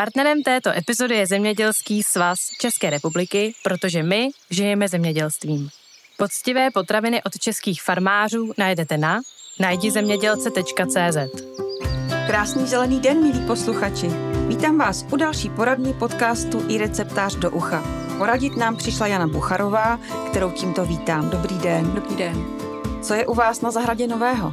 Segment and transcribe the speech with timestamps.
[0.00, 5.68] Partnerem této epizody je Zemědělský svaz České republiky, protože my žijeme zemědělstvím.
[6.18, 9.20] Poctivé potraviny od českých farmářů najdete na
[9.58, 11.42] najdizemědělce.cz
[12.26, 14.06] Krásný zelený den, milí posluchači.
[14.48, 17.84] Vítám vás u další poradní podcastu i receptář do ucha.
[18.18, 21.30] Poradit nám přišla Jana Bucharová, kterou tímto vítám.
[21.30, 21.92] Dobrý den.
[21.94, 22.44] Dobrý den.
[23.02, 24.52] Co je u vás na zahradě nového?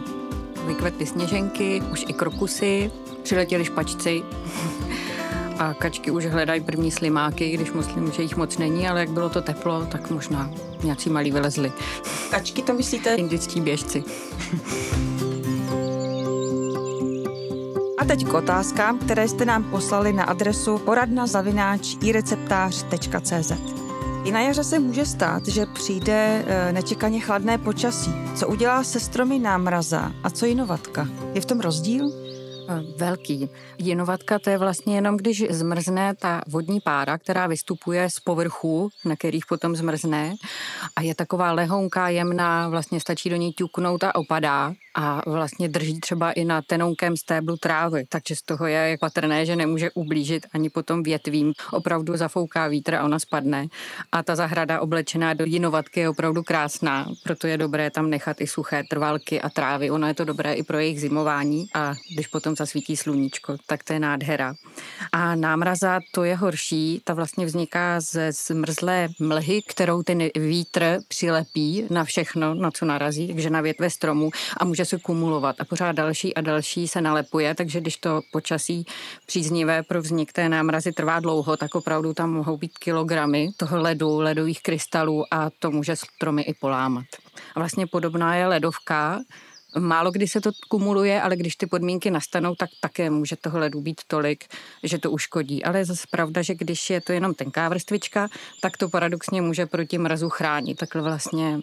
[0.65, 2.91] Vykvetly sněženky, už i krokusy,
[3.23, 4.23] přiletěli špačci
[5.59, 9.29] a kačky už hledají první slimáky, když myslím, že jich moc není, ale jak bylo
[9.29, 10.51] to teplo, tak možná
[10.83, 11.71] nějací malí vylezli.
[12.31, 13.15] Kačky to myslíte?
[13.15, 14.03] Indičtí běžci.
[17.97, 23.51] A teď k otázkám, které jste nám poslali na adresu poradna zavináč ireceptář.cz.
[24.23, 28.11] I na jaře se může stát, že přijde e, nečekaně chladné počasí.
[28.35, 31.07] Co udělá se stromy námraza a co jinovatka?
[31.33, 32.26] Je v tom rozdíl?
[32.97, 33.49] Velký.
[33.77, 39.15] Jinovatka to je vlastně jenom, když zmrzne ta vodní pára, která vystupuje z povrchu, na
[39.15, 40.35] kterých potom zmrzne
[40.95, 45.99] a je taková lehounká, jemná, vlastně stačí do ní ťuknout a opadá a vlastně drží
[45.99, 50.69] třeba i na tenonkém stéblu trávy, takže z toho je patrné, že nemůže ublížit ani
[50.69, 51.53] potom větvím.
[51.71, 53.67] Opravdu zafouká vítr a ona spadne.
[54.11, 58.47] A ta zahrada oblečená do jinovatky je opravdu krásná, proto je dobré tam nechat i
[58.47, 59.91] suché trvalky a trávy.
[59.91, 63.93] Ono je to dobré i pro jejich zimování a když potom zasvítí sluníčko, tak to
[63.93, 64.55] je nádhera.
[65.11, 71.87] A námraza, to je horší, ta vlastně vzniká ze zmrzlé mlhy, kterou ten vítr přilepí
[71.89, 75.91] na všechno, na co narazí, takže na větve stromu a může se kumulovat a pořád
[75.91, 78.85] další a další se nalepuje, takže když to počasí
[79.25, 84.19] příznivé pro vznik té námrazy trvá dlouho, tak opravdu tam mohou být kilogramy toho ledu,
[84.19, 87.05] ledových krystalů a to může stromy i polámat.
[87.55, 89.19] A vlastně podobná je ledovka,
[89.79, 93.81] Málo kdy se to kumuluje, ale když ty podmínky nastanou, tak také může toho ledu
[93.81, 94.45] být tolik,
[94.83, 95.63] že to uškodí.
[95.63, 98.27] Ale je zase pravda, že když je to jenom tenká vrstvička,
[98.61, 100.77] tak to paradoxně může proti mrazu chránit.
[100.77, 101.59] Takhle vlastně,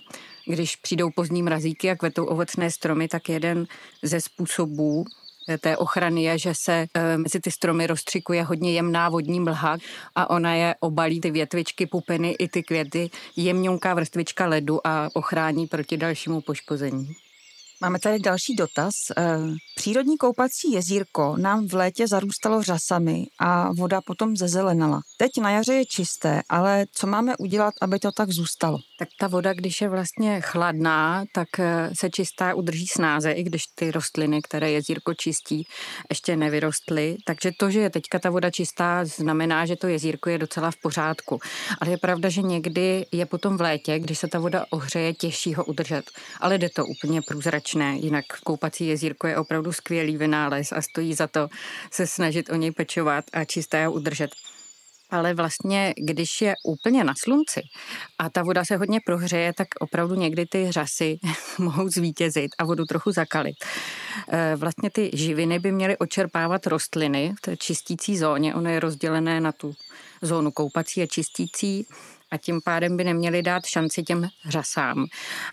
[0.47, 3.67] když přijdou pozdní mrazíky a kvetou ovocné stromy, tak jeden
[4.03, 5.05] ze způsobů,
[5.61, 9.79] té ochrany je, že se e, mezi ty stromy rozstřikuje hodně jemná vodní mlha
[10.15, 15.67] a ona je obalí ty větvičky, pupeny i ty květy, jemňonká vrstvička ledu a ochrání
[15.67, 17.24] proti dalšímu poškození.
[17.85, 18.95] Máme tady další dotaz.
[19.17, 19.39] Eh,
[19.77, 25.01] přírodní koupací jezírko nám v létě zarůstalo řasami a voda potom zezelenala.
[25.17, 28.79] Teď na jaře je čisté, ale co máme udělat, aby to tak zůstalo?
[28.99, 33.63] Tak ta voda, když je vlastně chladná, tak eh, se čistá udrží snáze, i když
[33.75, 35.67] ty rostliny, které jezírko čistí,
[36.11, 37.17] ještě nevyrostly.
[37.27, 40.77] Takže to, že je teďka ta voda čistá, znamená, že to jezírko je docela v
[40.83, 41.41] pořádku.
[41.81, 45.55] Ale je pravda, že někdy je potom v létě, když se ta voda ohřeje, těžší
[45.55, 46.11] ho udržet.
[46.41, 47.23] Ale jde to úplně
[47.75, 47.99] průzračné.
[47.99, 51.49] Jinak koupací jezírko je opravdu skvělý vynález a stojí za to
[51.91, 54.31] se snažit o něj pečovat a čisté ho udržet
[55.11, 57.61] ale vlastně, když je úplně na slunci
[58.19, 61.19] a ta voda se hodně prohřeje, tak opravdu někdy ty řasy
[61.59, 63.55] mohou zvítězit a vodu trochu zakalit.
[64.29, 68.55] E, vlastně ty živiny by měly očerpávat rostliny v té čistící zóně.
[68.55, 69.75] Ono je rozdělené na tu
[70.23, 71.87] zónu koupací a čistící
[72.31, 75.07] a tím pádem by neměli dát šanci těm řasám.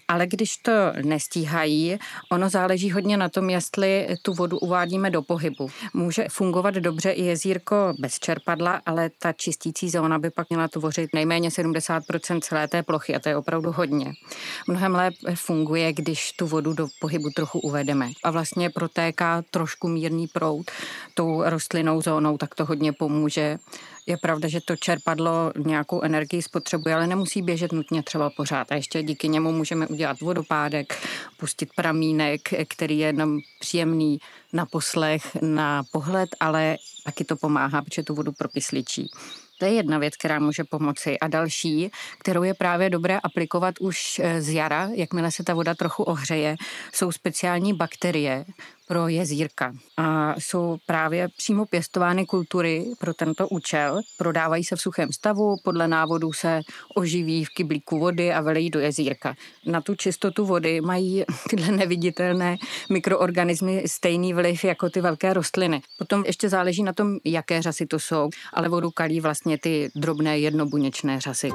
[0.07, 0.71] Ale když to
[1.03, 1.97] nestíhají,
[2.31, 5.69] ono záleží hodně na tom, jestli tu vodu uvádíme do pohybu.
[5.93, 11.09] Může fungovat dobře i jezírko bez čerpadla, ale ta čistící zóna by pak měla tvořit
[11.13, 14.13] nejméně 70% celé té plochy a to je opravdu hodně.
[14.67, 20.27] Mnohem lépe funguje, když tu vodu do pohybu trochu uvedeme a vlastně protéká trošku mírný
[20.27, 20.71] proud
[21.13, 23.57] tou rostlinnou zónou, tak to hodně pomůže
[24.05, 28.71] je pravda, že to čerpadlo nějakou energii spotřebuje, ale nemusí běžet nutně třeba pořád.
[28.71, 31.07] A ještě díky němu můžeme udělat vodopádek,
[31.37, 34.19] pustit pramínek, který je jenom příjemný
[34.53, 39.09] na poslech, na pohled, ale taky to pomáhá, protože tu vodu propysličí.
[39.61, 41.19] To je jedna věc, která může pomoci.
[41.19, 45.75] A další, kterou je právě dobré aplikovat už eh, z jara, jakmile se ta voda
[45.75, 46.55] trochu ohřeje,
[46.93, 48.45] jsou speciální bakterie,
[48.91, 49.73] pro jezírka.
[49.97, 54.01] A jsou právě přímo pěstovány kultury pro tento účel.
[54.17, 56.61] Prodávají se v suchém stavu, podle návodů se
[56.95, 59.35] oživí v kyblíku vody a velejí do jezírka.
[59.65, 62.57] Na tu čistotu vody mají tyhle neviditelné
[62.89, 65.81] mikroorganismy stejný vliv jako ty velké rostliny.
[65.97, 70.39] Potom ještě záleží na tom, jaké řasy to jsou, ale vodu kalí vlastně ty drobné
[70.39, 71.49] jednobuněčné řasy.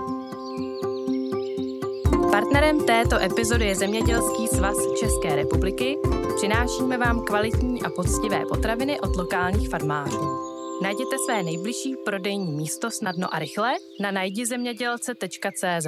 [2.36, 5.96] Partnerem této epizody je Zemědělský svaz České republiky.
[6.36, 10.38] Přinášíme vám kvalitní a poctivé potraviny od lokálních farmářů.
[10.82, 15.86] Najděte své nejbližší prodejní místo snadno a rychle na najdizemědělce.cz.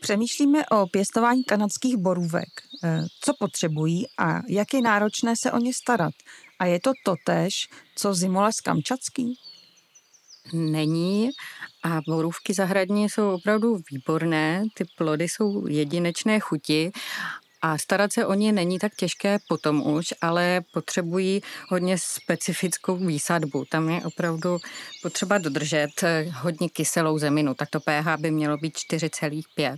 [0.00, 2.48] Přemýšlíme o pěstování kanadských borůvek.
[2.84, 6.14] Eh, co potřebují a jak je náročné se o ně starat?
[6.58, 9.38] A je to totéž, co zimoles kamčatský?
[10.52, 11.30] Není
[11.84, 16.92] a borůvky zahradní jsou opravdu výborné, ty plody jsou jedinečné chuti
[17.62, 23.64] a starat se o ně není tak těžké potom už, ale potřebují hodně specifickou výsadbu.
[23.64, 24.58] Tam je opravdu
[25.02, 25.90] potřeba dodržet
[26.34, 27.54] hodně kyselou zeminu.
[27.54, 29.76] Tak to pH by mělo být 4,5,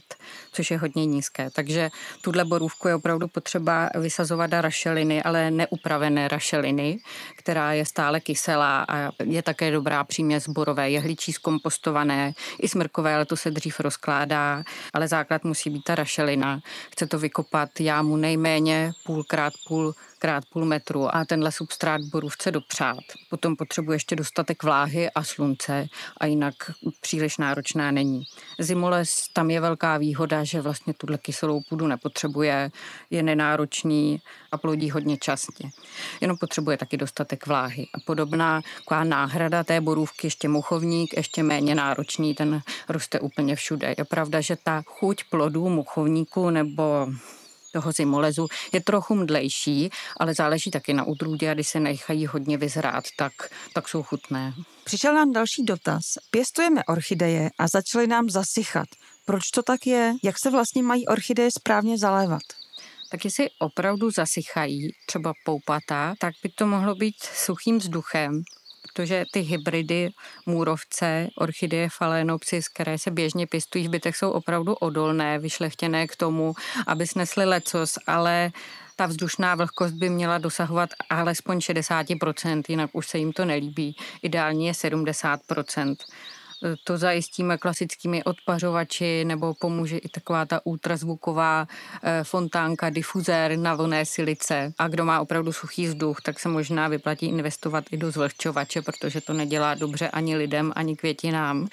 [0.52, 1.50] což je hodně nízké.
[1.50, 1.90] Takže
[2.20, 6.98] tuhle borůvku je opravdu potřeba vysazovat na rašeliny, ale neupravené rašeliny,
[7.36, 13.26] která je stále kyselá a je také dobrá příměs borové jehličí zkompostované, i smrkové, ale
[13.26, 16.60] to se dřív rozkládá, ale základ musí být ta rašelina.
[16.92, 22.50] Chce to vykopat dát jámu nejméně půlkrát půl krát půl metru a tenhle substrát borůvce
[22.50, 22.98] dopřát.
[23.30, 25.86] Potom potřebuje ještě dostatek vláhy a slunce
[26.16, 26.54] a jinak
[27.00, 28.24] příliš náročná není.
[28.58, 32.70] Zimoles, tam je velká výhoda, že vlastně tuhle kyselou půdu nepotřebuje,
[33.10, 34.20] je nenáročný
[34.52, 35.68] a plodí hodně častě.
[36.20, 37.86] Jenom potřebuje taky dostatek vláhy.
[37.94, 43.94] A podobná taková náhrada té borůvky, ještě muchovník, ještě méně náročný, ten roste úplně všude.
[43.98, 47.08] Je pravda, že ta chuť plodů muchovníku nebo
[47.72, 52.56] toho zimolezu je trochu mdlejší, ale záleží taky na odrůdě a když se nechají hodně
[52.56, 53.32] vyzrát, tak,
[53.74, 54.54] tak jsou chutné.
[54.84, 56.04] Přišel nám další dotaz.
[56.30, 58.88] Pěstujeme orchideje a začaly nám zasychat.
[59.24, 60.14] Proč to tak je?
[60.24, 62.42] Jak se vlastně mají orchideje správně zalévat?
[63.10, 68.42] tak jestli opravdu zasychají, třeba poupata, tak by to mohlo být suchým vzduchem,
[68.82, 70.10] protože ty hybridy
[70.46, 76.54] můrovce, orchideje phalaenopsis, které se běžně pěstují v bytech, jsou opravdu odolné, vyšlechtěné k tomu,
[76.86, 78.50] aby snesly lecos, ale
[78.96, 83.96] ta vzdušná vlhkost by měla dosahovat alespoň 60%, jinak už se jim to nelíbí.
[84.22, 85.96] Ideálně je 70%
[86.84, 91.68] to zajistíme klasickými odpařovači nebo pomůže i taková ta ultrazvuková
[92.02, 94.72] eh, fontánka, difuzér na vlné silice.
[94.78, 99.20] A kdo má opravdu suchý vzduch, tak se možná vyplatí investovat i do zvlhčovače, protože
[99.20, 101.68] to nedělá dobře ani lidem, ani květinám.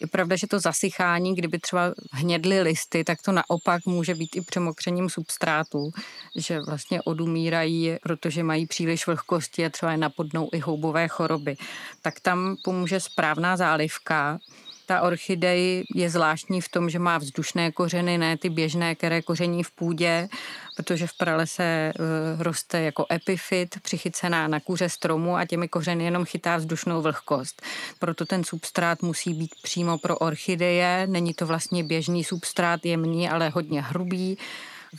[0.00, 4.40] Je pravda, že to zasychání, kdyby třeba hnědly listy, tak to naopak může být i
[4.40, 5.90] přemokřením substrátu,
[6.36, 11.56] že vlastně odumírají, protože mají příliš vlhkosti a třeba je napodnou i houbové choroby.
[12.02, 14.38] Tak tam pomůže správná zálivka,
[14.86, 19.62] ta orchidej je zvláštní v tom, že má vzdušné kořeny, ne ty běžné, které koření
[19.62, 20.28] v půdě,
[20.76, 26.24] protože v pralese uh, roste jako epifit, přichycená na kůře stromu a těmi kořeny jenom
[26.24, 27.62] chytá vzdušnou vlhkost.
[27.98, 31.06] Proto ten substrát musí být přímo pro orchideje.
[31.06, 34.38] Není to vlastně běžný substrát, jemný, ale hodně hrubý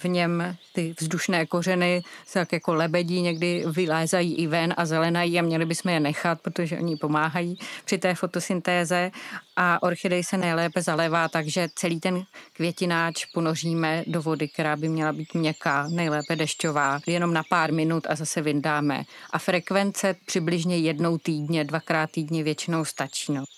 [0.03, 5.39] v něm ty vzdušné kořeny se tak jako lebedí někdy vylézají i ven a zelenají
[5.39, 9.11] a měli bychom je nechat, protože oni pomáhají při té fotosyntéze
[9.55, 12.23] a orchidej se nejlépe zalévá, takže celý ten
[12.53, 18.03] květináč ponoříme do vody, která by měla být měkká, nejlépe dešťová, jenom na pár minut
[18.09, 19.03] a zase vyndáme.
[19.29, 23.33] A frekvence přibližně jednou týdně, dvakrát týdně většinou stačí.
[23.33, 23.56] No.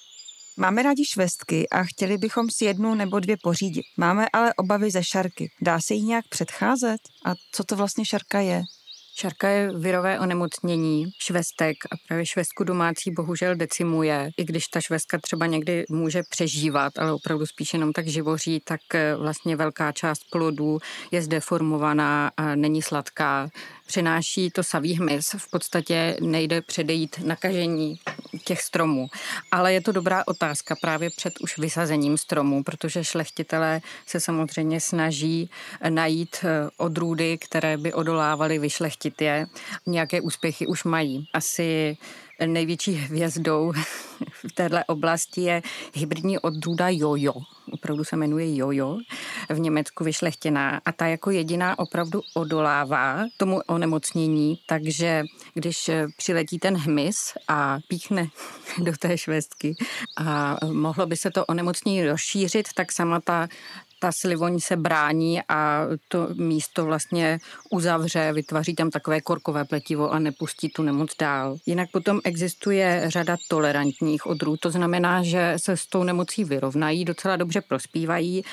[0.61, 3.83] Máme rádi švestky a chtěli bychom si jednu nebo dvě pořídit.
[3.97, 5.49] Máme ale obavy ze šarky.
[5.61, 7.01] Dá se jí nějak předcházet?
[7.25, 8.61] A co to vlastně šarka je?
[9.19, 14.29] Šarka je virové onemocnění švestek a právě švestku domácí bohužel decimuje.
[14.37, 18.79] I když ta švestka třeba někdy může přežívat, ale opravdu spíš jenom tak živoří, tak
[18.93, 20.77] eh, vlastně velká část plodů
[21.11, 23.49] je zdeformovaná a není sladká.
[23.89, 27.99] Přináší to savý hmyz, v podstatě nejde předejít nakažení
[28.43, 29.07] těch stromů.
[29.51, 35.49] Ale je to dobrá otázka právě před už vysazením stromů, protože šlechtitelé se samozřejmě snaží
[35.89, 39.47] najít eh, odrůdy, které by odolávaly vyšlechtit je.
[39.85, 41.27] Nějaké úspěchy už mají.
[41.33, 41.97] Asi
[42.45, 43.73] největší hvězdou
[44.47, 45.61] v této oblasti je
[45.93, 47.33] hybridní odrůda Jojo.
[47.71, 48.97] Opravdu se jmenuje Jojo,
[49.49, 56.77] v Německu vyšlechtěná a ta jako jediná opravdu odolává tomu onemocnění, takže když přiletí ten
[56.77, 58.27] hmyz a píchne
[58.77, 59.75] do té švestky
[60.17, 63.47] a mohlo by se to onemocnění rozšířit, tak sama ta
[63.99, 67.39] ta slivoň se brání a to místo vlastně
[67.69, 71.57] uzavře, vytváří tam takové korkové pletivo a nepustí tu nemoc dál.
[71.65, 77.35] Jinak potom existuje řada tolerantních odrůd, to znamená, že se s tou nemocí vyrovnají, docela
[77.35, 78.43] dobře prospívají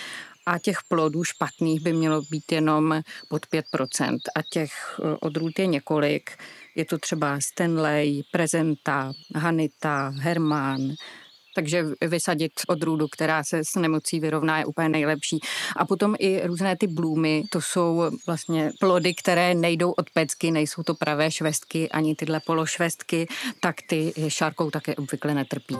[0.46, 4.18] a těch plodů špatných by mělo být jenom pod 5%.
[4.36, 6.30] A těch eh, odrůd je několik.
[6.74, 10.80] Je to třeba Stanley, Prezenta, Hanita, Herman,
[11.56, 15.40] takže vysadit odrůdu, která se s nemocí vyrovná, je úplně nejlepší.
[15.76, 20.82] A potom i různé ty blůmy, to jsou vlastně plody, které nejdou od pecky, nejsou
[20.82, 23.26] to pravé švestky, ani tyhle pološvestky,
[23.60, 25.76] tak ty šárkou také obvykle netrpí.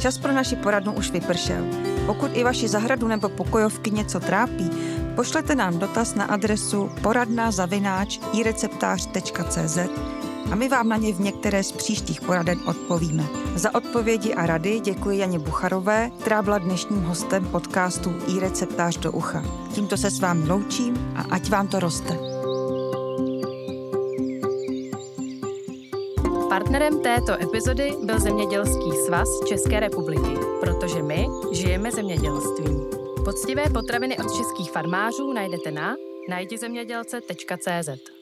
[0.00, 1.66] Čas pro naši poradnu už vypršel.
[2.06, 4.70] Pokud i vaši zahradu nebo pokojovky něco trápí,
[5.16, 7.50] pošlete nám dotaz na adresu poradna
[10.52, 13.24] a my vám na ně v některé z příštích poraden odpovíme.
[13.54, 19.12] Za odpovědi a rady děkuji Janě Bucharové, která byla dnešním hostem podcastu i receptář do
[19.12, 19.44] ucha.
[19.74, 22.18] Tímto se s vámi loučím a ať vám to roste.
[26.48, 32.80] Partnerem této epizody byl Zemědělský svaz České republiky, protože my žijeme zemědělstvím.
[33.24, 35.96] Poctivé potraviny od českých farmářů najdete na
[36.28, 38.15] najdizemědělce.cz.